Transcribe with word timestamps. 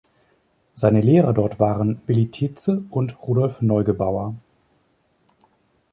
Seine 0.73 0.99
Lehrer 0.99 1.31
dort 1.31 1.59
waren 1.59 2.01
Willi 2.07 2.31
Titze 2.31 2.83
und 2.89 3.21
Rudolf 3.21 3.61
Neugebauer. 3.61 4.33